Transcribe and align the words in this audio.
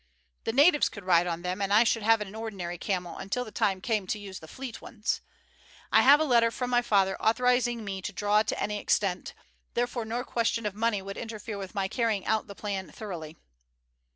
The 0.45 0.51
natives 0.51 0.89
could 0.89 1.03
ride 1.03 1.27
on 1.27 1.43
them, 1.43 1.61
and 1.61 1.71
I 1.71 1.83
should 1.83 2.01
have 2.01 2.21
an 2.21 2.33
ordinary 2.33 2.79
camel 2.79 3.19
until 3.19 3.45
the 3.45 3.51
time 3.51 3.81
came 3.81 4.07
to 4.07 4.17
use 4.17 4.39
the 4.39 4.47
fleet 4.47 4.81
ones. 4.81 5.21
I 5.91 6.01
have 6.01 6.19
a 6.19 6.23
letter 6.23 6.49
from 6.49 6.71
my 6.71 6.81
father 6.81 7.21
authorizing 7.21 7.85
me 7.85 8.01
to 8.01 8.11
draw 8.11 8.41
to 8.41 8.59
any 8.59 8.79
extent; 8.79 9.35
therefore 9.75 10.05
no 10.05 10.23
question 10.23 10.65
of 10.65 10.73
money 10.73 11.03
would 11.03 11.17
interfere 11.17 11.59
with 11.59 11.75
my 11.75 11.87
carrying 11.87 12.25
out 12.25 12.47
the 12.47 12.55
plan 12.55 12.89
thoroughly." 12.91 13.37